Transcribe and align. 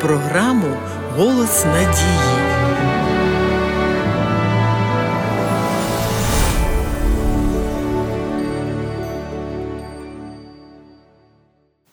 програму 0.00 0.76
Голос 1.16 1.64
надії. 1.64 2.46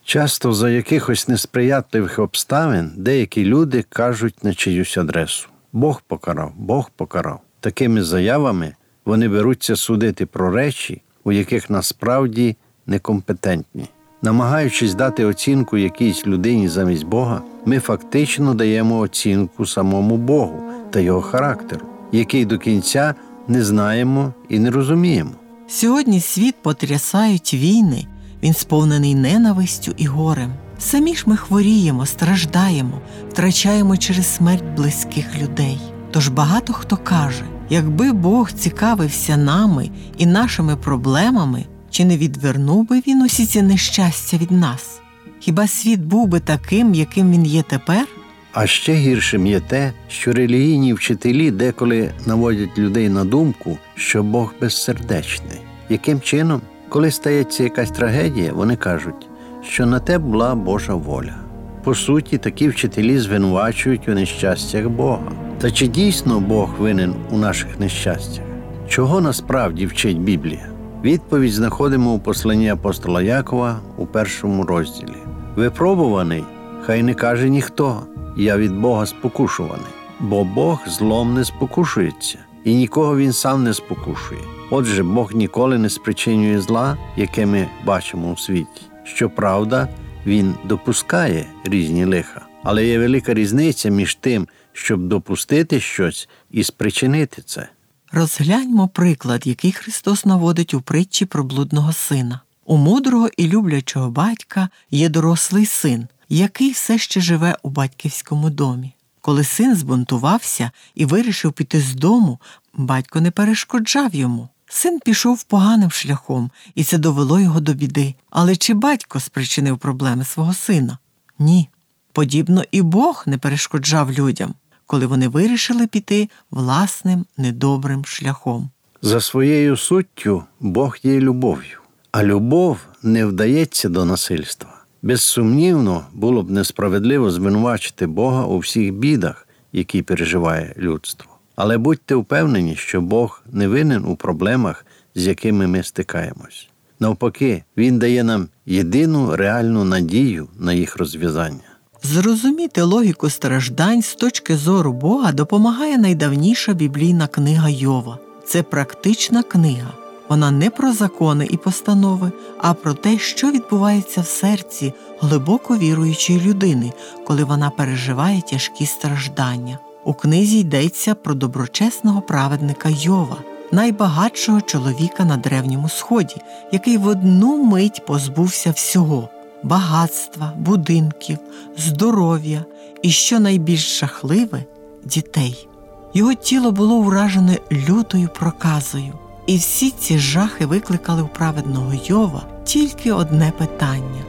Часто 0.03 0.53
за 0.53 0.69
якихось 0.69 1.27
несприятливих 1.27 2.19
обставин 2.19 2.91
деякі 2.97 3.45
люди 3.45 3.85
кажуть 3.89 4.43
на 4.43 4.53
чиюсь 4.53 4.97
адресу 4.97 5.47
Бог 5.73 6.01
покарав, 6.01 6.51
Бог 6.55 6.89
покарав. 6.95 7.39
Такими 7.59 8.03
заявами 8.03 8.75
вони 9.05 9.29
беруться 9.29 9.75
судити 9.75 10.25
про 10.25 10.51
речі, 10.51 11.01
у 11.23 11.31
яких 11.31 11.69
насправді 11.69 12.55
некомпетентні. 12.85 13.87
Намагаючись 14.23 14.95
дати 14.95 15.25
оцінку 15.25 15.77
якійсь 15.77 16.27
людині 16.27 16.67
замість 16.67 17.05
Бога, 17.05 17.41
ми 17.65 17.79
фактично 17.79 18.53
даємо 18.53 18.99
оцінку 18.99 19.65
самому 19.65 20.17
Богу 20.17 20.63
та 20.91 20.99
його 20.99 21.21
характеру, 21.21 21.85
який 22.11 22.45
до 22.45 22.57
кінця 22.57 23.15
не 23.47 23.63
знаємо 23.63 24.33
і 24.49 24.59
не 24.59 24.71
розуміємо. 24.71 25.31
Сьогодні 25.67 26.19
світ 26.19 26.55
потрясають 26.61 27.53
війни, 27.53 28.07
він 28.43 28.53
сповнений 28.53 29.15
ненавистю 29.15 29.93
і 29.97 30.05
горем. 30.05 30.53
Самі 30.79 31.15
ж 31.15 31.23
ми 31.27 31.37
хворіємо, 31.37 32.05
страждаємо, 32.05 33.01
втрачаємо 33.29 33.97
через 33.97 34.35
смерть 34.35 34.75
близьких 34.77 35.41
людей. 35.41 35.79
Тож 36.11 36.27
багато 36.27 36.73
хто 36.73 36.97
каже, 36.97 37.43
якби 37.69 38.11
Бог 38.11 38.51
цікавився 38.51 39.37
нами 39.37 39.89
і 40.17 40.25
нашими 40.25 40.75
проблемами, 40.75 41.65
чи 41.93 42.05
не 42.05 42.17
відвернув 42.17 42.87
би 42.87 43.01
він 43.07 43.21
усі 43.21 43.45
ці 43.45 43.61
нещастя 43.61 44.37
від 44.37 44.51
нас? 44.51 45.01
Хіба 45.39 45.67
світ 45.67 45.99
був 45.99 46.27
би 46.27 46.39
таким, 46.39 46.93
яким 46.93 47.31
він 47.31 47.45
є 47.45 47.61
тепер? 47.61 48.07
А 48.53 48.67
ще 48.67 48.93
гіршим 48.93 49.47
є 49.47 49.59
те, 49.59 49.93
що 50.07 50.31
релігійні 50.33 50.93
вчителі 50.93 51.51
деколи 51.51 52.11
наводять 52.25 52.77
людей 52.77 53.09
на 53.09 53.25
думку, 53.25 53.77
що 53.95 54.23
Бог 54.23 54.53
безсердечний. 54.61 55.59
Яким 55.89 56.21
чином, 56.21 56.61
коли 56.89 57.11
стається 57.11 57.63
якась 57.63 57.91
трагедія, 57.91 58.53
вони 58.53 58.75
кажуть, 58.75 59.27
що 59.63 59.85
на 59.85 59.99
те 59.99 60.17
була 60.17 60.55
Божа 60.55 60.93
воля. 60.93 61.35
По 61.83 61.95
суті, 61.95 62.37
такі 62.37 62.67
вчителі 62.69 63.19
звинувачують 63.19 64.09
у 64.09 64.13
нещастях 64.13 64.89
Бога. 64.89 65.31
Та 65.61 65.71
чи 65.71 65.87
дійсно 65.87 66.39
Бог 66.39 66.69
винен 66.79 67.15
у 67.31 67.37
наших 67.37 67.79
нещастях? 67.79 68.43
Чого 68.87 69.21
насправді 69.21 69.85
вчить 69.85 70.19
Біблія? 70.19 70.72
Відповідь 71.03 71.53
знаходимо 71.53 72.13
у 72.13 72.19
посланні 72.19 72.69
апостола 72.69 73.21
Якова 73.21 73.79
у 73.97 74.05
першому 74.05 74.63
розділі. 74.63 75.15
Випробуваний, 75.55 76.43
хай 76.81 77.03
не 77.03 77.13
каже 77.13 77.49
ніхто, 77.49 78.03
я 78.37 78.57
від 78.57 78.75
Бога 78.75 79.05
спокушуваний, 79.05 79.85
бо 80.19 80.43
Бог 80.43 80.79
злом 80.87 81.33
не 81.33 81.45
спокушується, 81.45 82.37
і 82.63 82.75
нікого 82.75 83.17
він 83.17 83.33
сам 83.33 83.63
не 83.63 83.73
спокушує. 83.73 84.41
Отже, 84.69 85.03
Бог 85.03 85.33
ніколи 85.33 85.77
не 85.77 85.89
спричинює 85.89 86.61
зла, 86.61 86.97
яке 87.17 87.45
ми 87.45 87.67
бачимо 87.85 88.31
у 88.31 88.37
світі. 88.37 88.81
Щоправда, 89.03 89.87
Він 90.25 90.55
допускає 90.65 91.45
різні 91.65 92.05
лиха, 92.05 92.41
але 92.63 92.85
є 92.85 92.99
велика 92.99 93.33
різниця 93.33 93.89
між 93.89 94.15
тим, 94.15 94.47
щоб 94.73 95.07
допустити 95.07 95.79
щось 95.79 96.29
і 96.51 96.63
спричинити 96.63 97.41
це. 97.41 97.69
Розгляньмо 98.15 98.87
приклад, 98.87 99.47
який 99.47 99.71
Христос 99.71 100.25
наводить 100.25 100.73
у 100.73 100.81
притчі 100.81 101.25
про 101.25 101.43
блудного 101.43 101.93
сина. 101.93 102.41
У 102.65 102.77
мудрого 102.77 103.29
і 103.37 103.47
люблячого 103.47 104.11
батька 104.11 104.69
є 104.91 105.09
дорослий 105.09 105.65
син, 105.65 106.07
який 106.29 106.71
все 106.71 106.97
ще 106.97 107.21
живе 107.21 107.57
у 107.63 107.69
батьківському 107.69 108.49
домі. 108.49 108.93
Коли 109.21 109.43
син 109.43 109.75
збунтувався 109.75 110.71
і 110.95 111.05
вирішив 111.05 111.53
піти 111.53 111.81
з 111.81 111.95
дому, 111.95 112.39
батько 112.73 113.21
не 113.21 113.31
перешкоджав 113.31 114.15
йому. 114.15 114.49
Син 114.67 114.99
пішов 114.99 115.43
поганим 115.43 115.91
шляхом, 115.91 116.51
і 116.75 116.83
це 116.83 116.97
довело 116.97 117.39
його 117.39 117.59
до 117.59 117.73
біди. 117.73 118.15
Але 118.29 118.55
чи 118.55 118.73
батько 118.73 119.19
спричинив 119.19 119.77
проблеми 119.77 120.25
свого 120.25 120.53
сина? 120.53 120.97
Ні. 121.39 121.69
Подібно 122.11 122.63
і 122.71 122.81
Бог 122.81 123.23
не 123.25 123.37
перешкоджав 123.37 124.11
людям, 124.11 124.53
коли 124.93 125.05
вони 125.05 125.27
вирішили 125.27 125.87
піти 125.87 126.29
власним 126.51 127.25
недобрим 127.37 128.05
шляхом. 128.05 128.69
За 129.01 129.21
своєю 129.21 129.77
суттю 129.77 130.43
Бог 130.59 130.97
є 131.03 131.19
любов'ю, 131.19 131.77
а 132.11 132.23
любов 132.23 132.77
не 133.03 133.25
вдається 133.25 133.89
до 133.89 134.05
насильства. 134.05 134.69
Безсумнівно 135.01 136.05
було 136.13 136.43
б 136.43 136.51
несправедливо 136.51 137.31
звинувачити 137.31 138.07
Бога 138.07 138.45
у 138.45 138.57
всіх 138.57 138.93
бідах, 138.93 139.47
які 139.71 140.01
переживає 140.01 140.73
людство. 140.77 141.31
Але 141.55 141.77
будьте 141.77 142.15
впевнені, 142.15 142.75
що 142.75 143.01
Бог 143.01 143.43
не 143.51 143.67
винен 143.67 144.05
у 144.05 144.15
проблемах, 144.15 144.85
з 145.15 145.27
якими 145.27 145.67
ми 145.67 145.83
стикаємось. 145.83 146.67
Навпаки, 146.99 147.63
Він 147.77 147.99
дає 147.99 148.23
нам 148.23 148.47
єдину 148.65 149.35
реальну 149.35 149.83
надію 149.83 150.47
на 150.59 150.73
їх 150.73 150.97
розв'язання. 150.97 151.72
Зрозуміти 152.05 152.81
логіку 152.81 153.29
страждань 153.29 154.01
з 154.01 154.15
точки 154.15 154.57
зору 154.57 154.93
Бога 154.93 155.31
допомагає 155.31 155.97
найдавніша 155.97 156.73
біблійна 156.73 157.27
книга 157.27 157.69
Йова. 157.69 158.17
Це 158.45 158.63
практична 158.63 159.43
книга. 159.43 159.93
Вона 160.29 160.51
не 160.51 160.69
про 160.69 160.93
закони 160.93 161.47
і 161.51 161.57
постанови, 161.57 162.31
а 162.57 162.73
про 162.73 162.93
те, 162.93 163.17
що 163.17 163.51
відбувається 163.51 164.21
в 164.21 164.27
серці 164.27 164.93
глибоко 165.19 165.77
віруючої 165.77 166.41
людини, 166.41 166.93
коли 167.27 167.43
вона 167.43 167.69
переживає 167.69 168.41
тяжкі 168.41 168.85
страждання. 168.85 169.79
У 170.05 170.13
книзі 170.13 170.59
йдеться 170.59 171.15
про 171.15 171.33
доброчесного 171.33 172.21
праведника 172.21 172.89
Йова, 172.89 173.37
найбагатшого 173.71 174.61
чоловіка 174.61 175.25
на 175.25 175.37
древньому 175.37 175.89
сході, 175.89 176.35
який 176.71 176.97
в 176.97 177.07
одну 177.07 177.63
мить 177.63 178.05
позбувся 178.05 178.71
всього 178.71 179.29
багатства, 179.63 180.53
будинків, 180.57 181.37
здоров'я 181.77 182.65
і, 183.01 183.09
що 183.09 183.39
найбільш 183.39 183.99
жахливе, 183.99 184.63
дітей. 185.03 185.67
Його 186.13 186.33
тіло 186.33 186.71
було 186.71 186.95
уражене 186.95 187.57
лютою 187.71 188.29
проказою, 188.39 189.13
і 189.47 189.57
всі 189.57 189.91
ці 189.91 190.17
жахи 190.17 190.65
викликали 190.65 191.21
у 191.21 191.27
праведного 191.27 191.93
Йова 192.05 192.43
тільки 192.63 193.11
одне 193.11 193.53
питання 193.57 194.23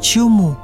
чому? 0.00 0.56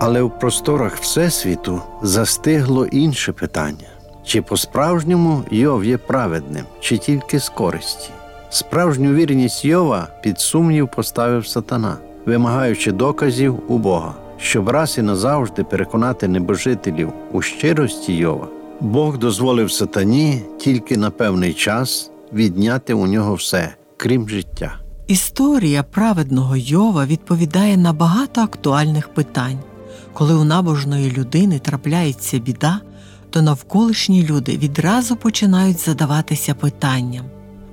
Але 0.00 0.22
в 0.22 0.38
просторах 0.38 0.96
Всесвіту 0.96 1.82
застигло 2.02 2.86
інше 2.86 3.32
питання 3.32 3.88
чи 4.24 4.42
по-справжньому 4.42 5.44
Йов 5.50 5.84
є 5.84 5.98
праведним, 5.98 6.64
чи 6.80 6.98
тільки 6.98 7.40
з 7.40 7.48
користі. 7.48 8.10
Справжню 8.50 9.14
вірність 9.14 9.64
Йова 9.64 10.08
під 10.22 10.40
сумнів 10.40 10.88
поставив 10.88 11.46
сатана, 11.46 11.96
вимагаючи 12.26 12.92
доказів 12.92 13.58
у 13.68 13.78
Бога, 13.78 14.14
щоб 14.36 14.68
раз 14.68 14.98
і 14.98 15.02
назавжди 15.02 15.64
переконати 15.64 16.28
небожителів 16.28 17.12
у 17.32 17.42
щирості 17.42 18.12
Йова. 18.12 18.48
Бог 18.80 19.18
дозволив 19.18 19.72
сатані 19.72 20.42
тільки 20.58 20.96
на 20.96 21.10
певний 21.10 21.54
час 21.54 22.10
відняти 22.32 22.94
у 22.94 23.06
нього 23.06 23.34
все, 23.34 23.74
крім 23.96 24.28
життя. 24.28 24.72
Історія 25.06 25.82
праведного 25.82 26.56
Йова 26.56 27.06
відповідає 27.06 27.76
на 27.76 27.92
багато 27.92 28.40
актуальних 28.40 29.08
питань. 29.08 29.58
Коли 30.12 30.34
у 30.34 30.44
набожної 30.44 31.10
людини 31.10 31.58
трапляється 31.58 32.38
біда, 32.38 32.80
то 33.30 33.42
навколишні 33.42 34.26
люди 34.26 34.56
відразу 34.56 35.16
починають 35.16 35.78
задаватися 35.78 36.54
питанням: 36.54 37.24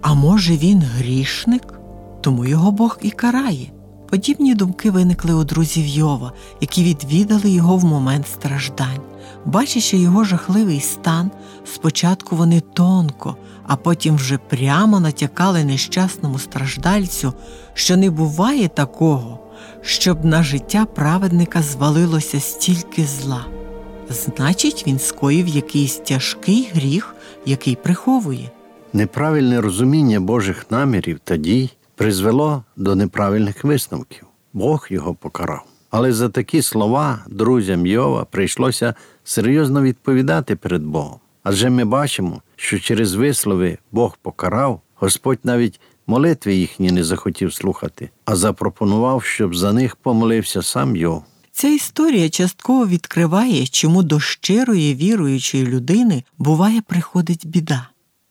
а 0.01 0.13
може 0.13 0.57
він 0.57 0.81
грішник? 0.81 1.73
Тому 2.21 2.45
його 2.45 2.71
Бог 2.71 2.99
і 3.01 3.11
карає. 3.11 3.71
Подібні 4.09 4.55
думки 4.55 4.91
виникли 4.91 5.33
у 5.33 5.43
друзів 5.43 5.85
Йова, 5.85 6.31
які 6.61 6.83
відвідали 6.83 7.49
його 7.49 7.77
в 7.77 7.85
момент 7.85 8.27
страждань. 8.27 9.01
Бачачи 9.45 9.97
його 9.97 10.23
жахливий 10.23 10.79
стан, 10.79 11.31
спочатку 11.65 12.35
вони 12.35 12.61
тонко, 12.73 13.35
а 13.67 13.75
потім 13.75 14.15
вже 14.15 14.37
прямо 14.37 14.99
натякали 14.99 15.63
нещасному 15.63 16.39
страждальцю, 16.39 17.33
що 17.73 17.97
не 17.97 18.09
буває 18.09 18.67
такого, 18.67 19.39
щоб 19.81 20.25
на 20.25 20.43
життя 20.43 20.85
праведника 20.85 21.61
звалилося 21.61 22.39
стільки 22.39 23.05
зла. 23.05 23.45
Значить, 24.09 24.83
він 24.87 24.99
скоїв 24.99 25.47
якийсь 25.47 25.97
тяжкий 25.97 26.69
гріх, 26.73 27.15
який 27.45 27.75
приховує. 27.75 28.51
Неправильне 28.93 29.61
розуміння 29.61 30.19
Божих 30.19 30.65
намірів 30.69 31.19
та 31.23 31.37
дій 31.37 31.69
призвело 31.99 32.63
до 32.75 32.95
неправильних 32.95 33.63
висновків. 33.63 34.25
Бог 34.53 34.87
його 34.89 35.13
покарав. 35.13 35.63
Але 35.89 36.13
за 36.13 36.29
такі 36.29 36.61
слова 36.61 37.25
друзям 37.29 37.85
Йова 37.85 38.25
прийшлося 38.25 38.93
серйозно 39.23 39.81
відповідати 39.81 40.55
перед 40.55 40.83
Богом. 40.83 41.19
Адже 41.43 41.69
ми 41.69 41.85
бачимо, 41.85 42.41
що 42.55 42.79
через 42.79 43.13
вислови 43.13 43.77
Бог 43.91 44.17
покарав, 44.21 44.81
Господь 44.95 45.39
навіть 45.43 45.79
молитви 46.07 46.53
їхні 46.53 46.91
не 46.91 47.03
захотів 47.03 47.53
слухати, 47.53 48.09
а 48.25 48.35
запропонував, 48.35 49.23
щоб 49.23 49.55
за 49.55 49.73
них 49.73 49.95
помолився 49.95 50.61
сам 50.61 50.95
Йов. 50.95 51.23
Ця 51.51 51.67
історія 51.67 52.29
частково 52.29 52.87
відкриває, 52.87 53.67
чому 53.67 54.03
до 54.03 54.19
щирої 54.19 54.95
віруючої 54.95 55.65
людини 55.65 56.23
буває 56.37 56.81
приходить 56.81 57.47
біда. 57.47 57.89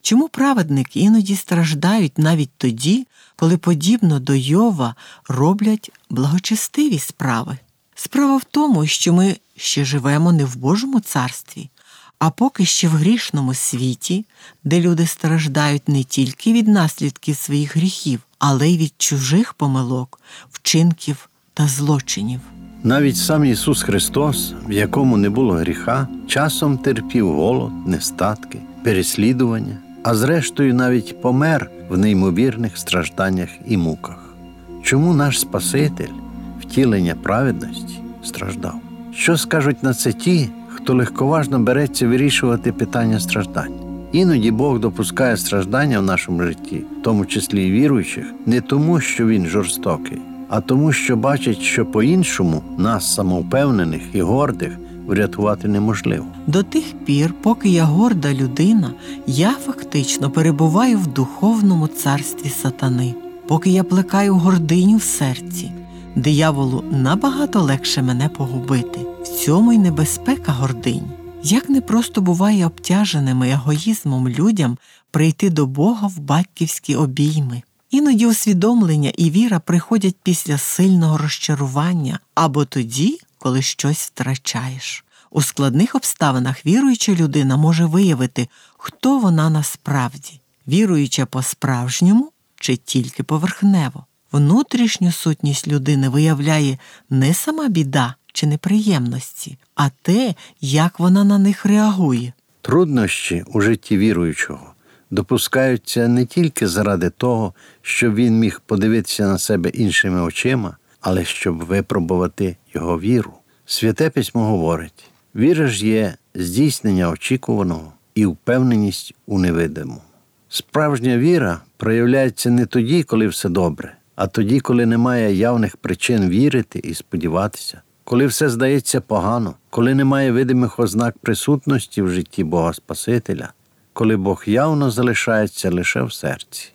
Чому 0.09 0.29
праведники 0.29 1.01
іноді 1.01 1.37
страждають 1.37 2.19
навіть 2.19 2.51
тоді, 2.57 3.07
коли 3.37 3.57
подібно 3.57 4.21
до 4.21 4.35
Йова 4.35 4.95
роблять 5.29 5.91
благочестиві 6.11 6.99
справи? 6.99 7.59
Справа 7.95 8.37
в 8.37 8.45
тому, 8.45 8.87
що 8.87 9.13
ми 9.13 9.37
ще 9.57 9.85
живемо 9.85 10.33
не 10.33 10.45
в 10.45 10.57
Божому 10.57 11.01
царстві, 11.01 11.71
а 12.19 12.31
поки 12.31 12.65
ще 12.65 12.89
в 12.89 12.91
грішному 12.91 13.55
світі, 13.55 14.25
де 14.65 14.81
люди 14.81 15.07
страждають 15.07 15.89
не 15.89 16.05
тільки 16.05 16.53
від 16.53 16.69
наслідків 16.69 17.37
своїх 17.37 17.77
гріхів, 17.77 18.21
але 18.39 18.69
й 18.69 18.79
від 18.79 18.93
чужих 18.99 19.55
помилок, 19.55 20.21
вчинків 20.51 21.29
та 21.55 21.67
злочинів. 21.67 22.41
Навіть 22.83 23.17
сам 23.17 23.45
Ісус 23.45 23.83
Христос, 23.83 24.53
в 24.69 24.73
якому 24.73 25.17
не 25.17 25.31
було 25.31 25.55
гріха, 25.55 26.09
часом 26.29 26.79
терпів 26.79 27.33
голод, 27.33 27.73
нестатки, 27.87 28.61
переслідування, 28.85 29.79
а 30.03 30.15
зрештою 30.15 30.75
навіть 30.75 31.21
помер 31.21 31.71
в 31.89 31.99
неймовірних 31.99 32.79
стражданнях 32.79 33.49
і 33.67 33.77
муках. 33.77 34.35
Чому 34.83 35.15
наш 35.15 35.41
Спаситель, 35.41 36.13
втілення 36.61 37.15
праведності, 37.23 38.01
страждав? 38.23 38.75
Що 39.15 39.37
скажуть 39.37 39.83
на 39.83 39.95
це 39.95 40.13
ті, 40.13 40.49
хто 40.69 40.95
легковажно 40.95 41.59
береться 41.59 42.09
вирішувати 42.09 42.73
питання 42.73 43.21
страждань? 43.21 43.73
Іноді 44.13 44.51
Бог 44.51 44.81
допускає 44.81 45.37
страждання 45.37 46.01
в 46.01 46.03
нашому 46.03 46.43
житті, 46.43 46.85
в 47.01 47.03
тому 47.03 47.27
числі 47.27 47.69
і 47.69 47.71
віруючих, 47.71 48.27
не 48.47 48.61
тому, 48.61 49.01
що 49.01 49.27
Він 49.27 49.47
жорстокий, 49.47 50.19
а 50.49 50.61
тому, 50.61 50.93
що 50.93 51.17
бачить, 51.17 51.61
що 51.61 51.87
по-іншому 51.87 52.63
нас, 52.79 53.15
самовпевнених 53.15 54.03
і 54.13 54.23
гордих, 54.23 54.79
врятувати 55.09 55.69
неможливо. 55.69 56.27
До 56.47 56.63
тих 56.63 56.85
пір, 57.05 57.35
поки 57.43 57.69
я 57.69 57.85
горда 57.85 58.35
людина, 58.35 58.93
я 59.27 59.53
фактично 59.53 60.31
перебуваю 60.31 60.99
в 60.99 61.07
духовному 61.07 61.87
царстві 61.87 62.51
сатани, 62.51 63.15
поки 63.47 63.71
я 63.71 63.85
плекаю 63.85 64.35
гординю 64.35 64.97
в 64.97 65.03
серці. 65.03 65.73
Дияволу 66.17 66.85
набагато 66.91 67.61
легше 67.61 68.03
мене 68.03 68.29
погубити. 68.29 69.01
В 69.23 69.27
цьому 69.29 69.73
й 69.73 69.79
небезпека 69.79 70.53
гординь. 70.53 71.11
Як 71.43 71.69
не 71.69 71.81
просто 71.81 72.21
буває 72.21 72.67
обтяженими 72.67 73.49
егоїзмом 73.51 74.29
людям 74.29 74.79
прийти 75.11 75.51
до 75.51 75.67
Бога 75.67 76.07
в 76.07 76.19
батьківські 76.19 76.97
обійми. 76.97 77.63
Іноді 77.91 78.27
усвідомлення 78.27 79.13
і 79.17 79.31
віра 79.31 79.61
приходять 79.61 80.17
після 80.23 80.59
сильного 80.59 81.19
розчарування 81.19 82.19
або 82.35 82.65
тоді, 82.65 83.19
коли 83.39 83.63
щось 83.63 83.99
втрачаєш. 83.99 85.05
У 85.31 85.43
складних 85.43 85.95
обставинах 85.95 86.67
віруюча 86.67 87.13
людина 87.13 87.57
може 87.57 87.85
виявити, 87.85 88.49
хто 88.77 89.19
вона 89.19 89.51
насправді, 89.51 90.41
віруюча 90.69 91.27
по-справжньому 91.27 92.33
чи 92.57 92.77
тільки 92.77 93.23
поверхнево. 93.23 94.05
Внутрішню 94.33 95.13
сутність 95.13 95.69
людини 95.69 96.09
виявляє 96.09 96.79
не 97.11 97.35
сама 97.35 97.69
біда 97.69 98.15
чи 98.33 98.47
неприємності, 98.47 99.59
а 99.75 99.89
те, 100.03 100.35
як 100.61 100.99
вона 100.99 101.25
на 101.25 101.39
них 101.39 101.67
реагує. 101.67 102.33
Труднощі 102.61 103.45
у 103.47 103.61
житті 103.61 103.99
віруючого 103.99 104.75
допускаються 105.11 106.09
не 106.09 106.27
тільки 106.27 106.69
заради 106.69 107.11
того, 107.11 107.55
щоб 107.83 108.15
він 108.15 108.39
міг 108.39 108.61
подивитися 108.67 109.27
на 109.27 109.39
себе 109.39 109.69
іншими 109.69 110.21
очима, 110.21 110.77
але 111.01 111.25
щоб 111.25 111.57
випробувати 111.57 112.57
його 112.75 113.01
віру. 113.01 113.33
Святе 113.67 114.11
письмо 114.11 114.45
говорить: 114.45 115.11
віра 115.35 115.67
ж 115.67 115.87
є 115.87 116.15
здійснення 116.35 117.11
очікуваного 117.11 117.93
і 118.15 118.27
впевненість 118.27 119.15
у 119.27 119.39
невидимому. 119.39 120.03
Справжня 120.49 121.19
віра 121.19 121.61
проявляється 121.77 122.51
не 122.51 122.67
тоді, 122.67 123.03
коли 123.03 123.27
все 123.27 123.49
добре, 123.49 123.97
а 124.17 124.27
тоді, 124.27 124.61
коли 124.61 124.87
немає 124.87 125.35
явних 125.35 125.77
причин 125.77 126.29
вірити 126.29 126.79
і 126.79 126.95
сподіватися, 126.95 127.81
коли 128.05 128.27
все 128.27 128.49
здається 128.49 129.01
погано, 129.01 129.55
коли 129.71 129.95
немає 129.95 130.33
видимих 130.33 130.79
ознак 130.79 131.19
присутності 131.19 132.03
в 132.03 132.09
житті 132.09 132.45
Бога 132.45 132.73
Спасителя, 132.73 133.53
коли 133.93 134.17
Бог 134.17 134.43
явно 134.47 134.91
залишається 134.91 135.71
лише 135.71 136.03
в 136.03 136.13
серці. 136.13 136.73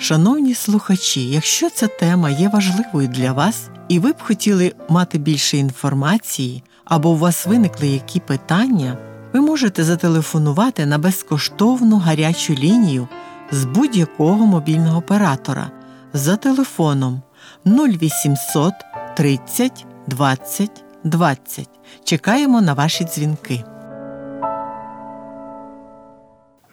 Шановні 0.00 0.54
слухачі, 0.54 1.28
якщо 1.28 1.70
ця 1.70 1.86
тема 1.86 2.30
є 2.30 2.48
важливою 2.48 3.08
для 3.08 3.32
вас, 3.32 3.68
і 3.88 3.98
ви 3.98 4.12
б 4.12 4.22
хотіли 4.22 4.72
мати 4.88 5.18
більше 5.18 5.56
інформації, 5.56 6.62
або 6.84 7.10
у 7.10 7.16
вас 7.16 7.46
виникли 7.46 7.88
які 7.88 8.20
питання, 8.20 8.96
ви 9.32 9.40
можете 9.40 9.84
зателефонувати 9.84 10.86
на 10.86 10.98
безкоштовну 10.98 11.96
гарячу 11.96 12.54
лінію 12.54 13.08
з 13.50 13.64
будь-якого 13.64 14.46
мобільного 14.46 14.98
оператора 14.98 15.70
за 16.12 16.36
телефоном 16.36 17.22
0800 17.66 18.74
30 19.16 19.86
20 20.06 20.84
20. 21.04 21.68
Чекаємо 22.04 22.60
на 22.60 22.74
ваші 22.74 23.04
дзвінки. 23.04 23.64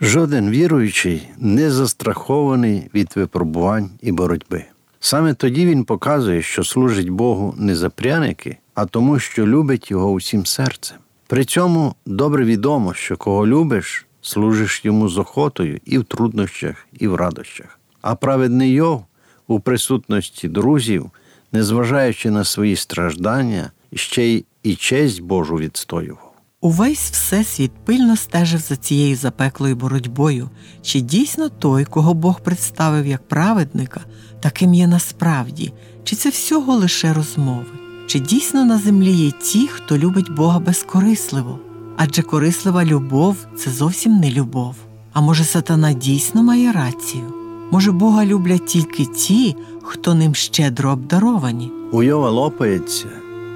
Жоден 0.01 0.49
віруючий 0.49 1.29
не 1.37 1.71
застрахований 1.71 2.89
від 2.93 3.11
випробувань 3.15 3.89
і 4.01 4.11
боротьби. 4.11 4.65
Саме 4.99 5.33
тоді 5.33 5.65
він 5.65 5.83
показує, 5.83 6.41
що 6.41 6.63
служить 6.63 7.09
Богу 7.09 7.55
не 7.57 7.75
за 7.75 7.89
пряники, 7.89 8.57
а 8.73 8.85
тому, 8.85 9.19
що 9.19 9.47
любить 9.47 9.91
його 9.91 10.11
усім 10.11 10.45
серцем. 10.45 10.97
При 11.27 11.45
цьому 11.45 11.95
добре 12.05 12.45
відомо, 12.45 12.93
що 12.93 13.17
кого 13.17 13.47
любиш, 13.47 14.05
служиш 14.21 14.85
йому 14.85 15.09
з 15.09 15.17
охотою 15.17 15.79
і 15.85 15.97
в 15.97 16.03
труднощах, 16.03 16.87
і 16.93 17.07
в 17.07 17.15
радощах. 17.15 17.79
А 18.01 18.15
праведний 18.15 18.71
Йов 18.71 19.05
у 19.47 19.59
присутності 19.59 20.47
друзів, 20.47 21.11
незважаючи 21.51 22.31
на 22.31 22.43
свої 22.43 22.75
страждання, 22.75 23.71
ще 23.93 24.23
й 24.23 24.45
і 24.63 24.75
честь 24.75 25.21
Божу 25.21 25.55
відстоював. 25.55 26.24
Увесь 26.65 27.11
всесвіт 27.11 27.71
пильно 27.85 28.15
стежив 28.15 28.59
за 28.59 28.75
цією 28.75 29.15
запеклою 29.15 29.75
боротьбою, 29.75 30.49
чи 30.81 31.01
дійсно 31.01 31.49
той, 31.49 31.85
кого 31.85 32.13
Бог 32.13 32.39
представив 32.39 33.07
як 33.07 33.27
праведника, 33.27 34.01
таким 34.39 34.73
є 34.73 34.87
насправді, 34.87 35.73
чи 36.03 36.15
це 36.15 36.29
всього 36.29 36.75
лише 36.75 37.13
розмови, 37.13 37.65
чи 38.07 38.19
дійсно 38.19 38.65
на 38.65 38.77
землі 38.77 39.11
є 39.11 39.31
ті, 39.31 39.67
хто 39.67 39.97
любить 39.97 40.35
Бога 40.35 40.59
безкорисливо, 40.59 41.59
адже 41.97 42.21
корислива 42.21 42.85
любов 42.85 43.35
це 43.57 43.71
зовсім 43.71 44.17
не 44.17 44.31
любов. 44.31 44.75
А 45.13 45.21
може, 45.21 45.43
сатана 45.43 45.93
дійсно 45.93 46.43
має 46.43 46.71
рацію? 46.71 47.33
Може, 47.71 47.91
Бога 47.91 48.25
люблять 48.25 48.65
тільки 48.65 49.05
ті, 49.05 49.55
хто 49.83 50.13
ним 50.13 50.35
щедро 50.35 50.91
обдаровані? 50.91 51.71
У 51.91 52.03
Йова 52.03 52.29
лопається 52.29 53.07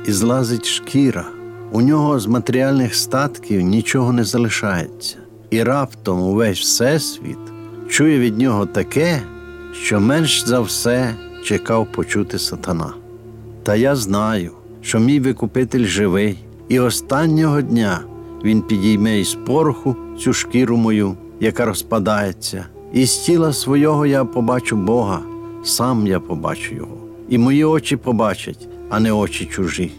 і 0.05 0.11
злазить 0.11 0.65
шкіра. 0.65 1.38
У 1.71 1.81
нього 1.81 2.19
з 2.19 2.27
матеріальних 2.27 2.95
статків 2.95 3.61
нічого 3.61 4.13
не 4.13 4.23
залишається, 4.23 5.17
і 5.49 5.63
раптом 5.63 6.21
увесь 6.21 6.59
всесвіт 6.59 7.37
чує 7.89 8.19
від 8.19 8.37
нього 8.37 8.65
таке, 8.65 9.21
що 9.73 9.99
менш 9.99 10.45
за 10.45 10.59
все 10.59 11.15
чекав 11.43 11.87
почути 11.91 12.39
сатана. 12.39 12.93
Та 13.63 13.75
я 13.75 13.95
знаю, 13.95 14.51
що 14.81 14.99
мій 14.99 15.19
викупитель 15.19 15.85
живий, 15.85 16.37
і 16.69 16.79
останнього 16.79 17.61
дня 17.61 17.99
він 18.43 18.61
підійме 18.61 19.19
із 19.19 19.33
пороху 19.33 19.95
цю 20.19 20.33
шкіру 20.33 20.77
мою, 20.77 21.17
яка 21.39 21.65
розпадається, 21.65 22.65
і 22.93 23.05
з 23.05 23.17
тіла 23.17 23.53
свого 23.53 24.05
я 24.05 24.25
побачу 24.25 24.75
Бога, 24.75 25.19
сам 25.63 26.07
я 26.07 26.19
побачу 26.19 26.75
Його, 26.75 26.97
і 27.29 27.37
мої 27.37 27.63
очі 27.63 27.95
побачать, 27.95 28.67
а 28.89 28.99
не 28.99 29.11
очі 29.11 29.45
чужі 29.45 29.91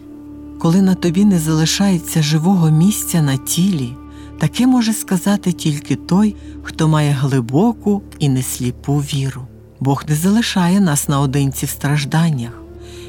коли 0.60 0.82
на 0.82 0.94
тобі 0.94 1.24
не 1.24 1.38
залишається 1.38 2.22
живого 2.22 2.70
місця 2.70 3.22
на 3.22 3.36
тілі, 3.36 3.96
таке 4.38 4.66
може 4.66 4.92
сказати 4.92 5.52
тільки 5.52 5.96
той, 5.96 6.36
хто 6.62 6.88
має 6.88 7.12
глибоку 7.12 8.02
і 8.18 8.28
несліпу 8.28 8.94
віру. 8.94 9.42
Бог 9.80 10.04
не 10.08 10.14
залишає 10.14 10.80
нас 10.80 11.08
наодинці 11.08 11.66
в 11.66 11.68
стражданнях. 11.68 12.62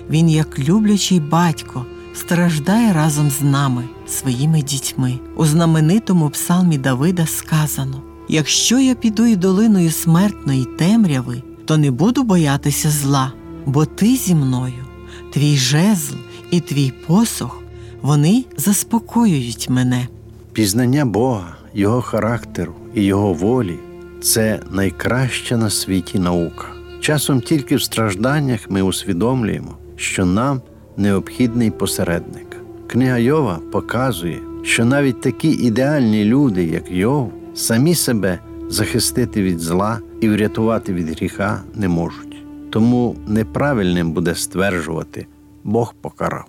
Він, 0.10 0.30
як 0.30 0.60
люблячий 0.60 1.20
батько, 1.20 1.86
страждає 2.14 2.94
разом 2.94 3.30
з 3.30 3.42
нами, 3.42 3.84
своїми 4.08 4.62
дітьми. 4.62 5.20
У 5.38 5.46
знаменитому 5.46 6.30
псалмі 6.30 6.78
Давида 6.78 7.26
сказано: 7.26 8.02
Якщо 8.30 8.80
я 8.80 8.96
піду 8.96 9.26
і 9.26 9.36
долиною 9.36 9.92
смертної 9.92 10.66
темряви, 10.78 11.44
то 11.66 11.78
не 11.78 11.92
буду 11.92 12.24
боятися 12.24 12.90
зла, 12.90 13.34
бо 13.66 13.86
ти 13.86 14.16
зі 14.16 14.36
мною, 14.36 14.86
твій 15.32 15.58
жезл 15.58 16.16
і 16.52 16.60
твій 16.60 16.94
посох, 17.08 17.64
вони 18.02 18.46
заспокоюють 18.58 19.70
мене. 19.70 20.08
Пізнання 20.54 21.06
Бога, 21.06 21.56
Його 21.74 22.02
характеру 22.02 22.74
і 22.96 23.04
Його 23.04 23.34
волі 23.34 23.80
це 24.22 24.60
найкраща 24.72 25.58
на 25.58 25.70
світі 25.70 26.20
наука. 26.20 26.66
Часом 27.00 27.42
тільки 27.42 27.76
в 27.76 27.82
стражданнях 27.82 28.70
ми 28.70 28.82
усвідомлюємо, 28.82 29.78
що 29.96 30.26
нам 30.26 30.62
необхідний 30.98 31.72
посередник. 31.72 32.58
Книга 32.88 33.18
Йова 33.18 33.60
показує, 33.72 34.40
що 34.64 34.86
навіть 34.86 35.22
такі 35.22 35.50
ідеальні 35.50 36.26
люди, 36.26 36.64
як 36.64 36.92
Йов, 36.92 37.34
самі 37.56 37.96
себе 37.96 38.40
захистити 38.70 39.44
від 39.44 39.60
зла 39.60 40.00
і 40.22 40.30
врятувати 40.30 40.94
від 40.94 41.10
гріха 41.10 41.62
не 41.76 41.88
можуть. 41.88 42.31
Тому 42.72 43.16
неправильним 43.28 44.12
буде 44.12 44.36
стверджувати 44.36 45.28
Бог 45.64 45.94
покарав. 46.02 46.46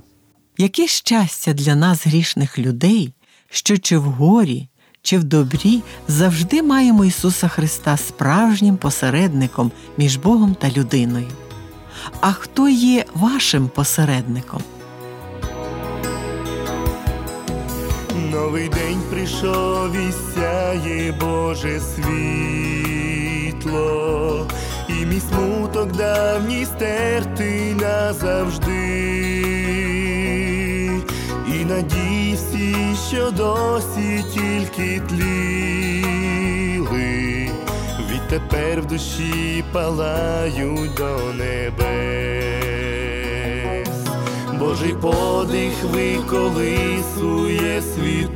Яке 0.59 0.87
щастя 0.87 1.52
для 1.52 1.75
нас, 1.75 2.07
грішних 2.07 2.59
людей, 2.59 3.12
що 3.50 3.79
чи 3.79 3.99
в 3.99 4.02
горі, 4.02 4.69
чи 5.02 5.19
в 5.19 5.25
добрі 5.25 5.83
завжди 6.09 6.62
маємо 6.62 7.05
Ісуса 7.05 7.49
Христа 7.49 7.97
справжнім 7.97 8.76
посередником 8.76 9.73
між 9.99 10.17
Богом 10.17 10.55
та 10.55 10.71
людиною. 10.71 11.29
А 12.21 12.33
хто 12.33 12.69
є 12.69 13.05
вашим 13.14 13.69
посередником? 13.69 14.62
Новий 18.31 18.69
день 18.69 19.00
прийшов 19.11 19.97
і 19.97 20.12
сяє 20.35 21.12
Боже 21.21 21.81
світло, 21.81 23.76
мій 25.12 25.21
смуток 25.21 25.92
давній 25.92 26.64
стертий 26.64 27.75
назавжди, 27.75 28.73
і 31.49 31.64
надії 31.64 32.35
всі, 32.35 32.76
що 33.09 33.31
досі 33.31 34.25
тільки 34.35 35.00
тліли, 35.09 36.11
відтепер 38.11 38.81
в 38.81 38.87
душі 38.87 39.64
палають 39.73 40.95
до 40.95 41.19
небес. 41.35 42.33
Божий 44.59 44.95
подих 44.95 45.85
виколисує 45.85 47.83
світи, 47.83 48.32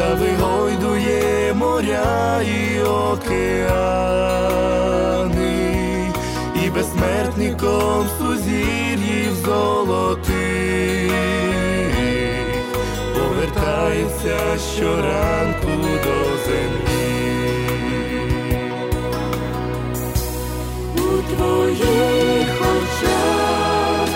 та 0.00 0.14
вигойдує 0.14 1.54
моря 1.54 2.42
і 2.42 2.82
океани, 2.82 3.32
і 6.64 6.70
безсмертником 6.70 8.06
сузір'їв 8.18 9.34
золотих. 9.44 11.12
Повертається 13.14 14.38
щоранку 14.76 15.70
до 16.04 16.18
землі. 16.46 17.10
У 20.96 21.34
твоїх 21.34 22.60
очах 22.60 24.08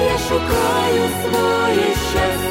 я 0.00 0.18
шукаю 0.28 1.04
своє 1.22 1.88
щастя 2.10 2.49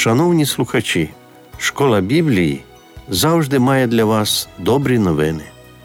Шановні 0.00 0.46
слухачі, 0.46 1.08
школа 1.58 2.00
Біблії 2.00 2.60
завжди 3.08 3.58
має 3.58 3.86
для 3.86 4.04
вас 4.04 4.48
добрі 4.58 4.98
новини. 4.98 5.42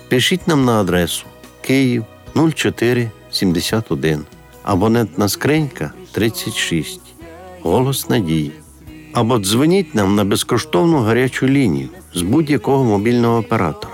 Пишіть 0.10 0.48
нам 0.48 0.65
на 0.65 0.81
адресу 0.81 1.25
Київ 1.62 2.05
0471, 2.55 4.25
абонентна 4.63 5.29
скринька 5.29 5.91
36, 6.12 7.01
Голос 7.62 8.10
Надії. 8.10 8.51
Або 9.13 9.39
дзвоніть 9.39 9.95
нам 9.95 10.15
на 10.15 10.24
безкоштовну 10.24 10.98
гарячу 10.98 11.48
лінію 11.48 11.89
з 12.13 12.22
будь-якого 12.22 12.84
мобільного 12.84 13.38
оператора 13.39 13.93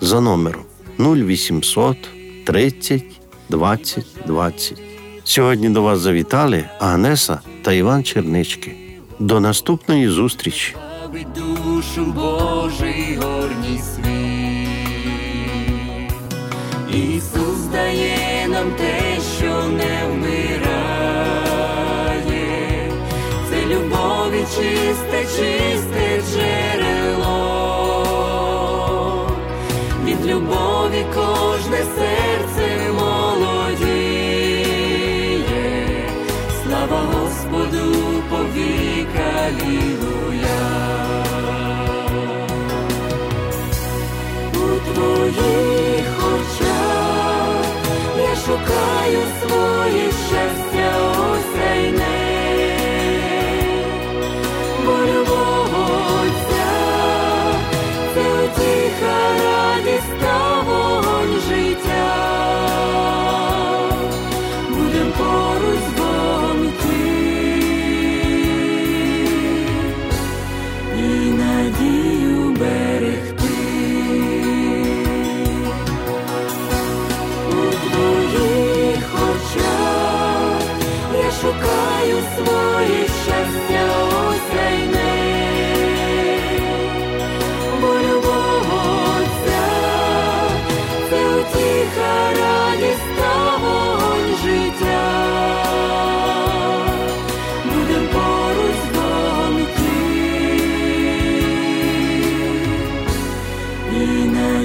за 0.00 0.20
номером 0.20 0.62
0800 0.98 1.96
30 2.44 3.04
20 3.48 4.06
20. 4.26 4.82
Сьогодні 5.24 5.68
до 5.68 5.82
вас 5.82 6.00
завітали 6.00 6.64
Агнеса 6.78 7.40
та 7.62 7.72
Іван 7.72 8.04
Чернички. 8.04 8.83
До 9.18 9.40
наступної 9.40 10.08
зустрічі! 10.08 10.76
Душу 11.36 12.04
Божий 12.04 13.18
горній 13.22 13.78
світ. 13.78 14.14
Ісус 16.94 17.58
дає 17.72 18.48
нам 18.48 18.70
те, 18.70 19.18
що 19.38 19.64
не 19.68 20.06
вмирає, 20.10 20.62
це 23.50 23.66
любові 23.66 24.44
чисте, 24.56 25.24
чисте 25.24 26.22
шукаю 49.04 49.22
своє 49.40 50.10
щастя 50.12 50.63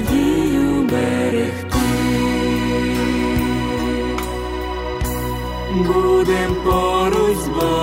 надію 0.00 0.82
берегти. 0.82 1.78
Будем 5.74 6.54
поруч 6.64 7.36
з 7.36 7.48
Богом 7.48 7.79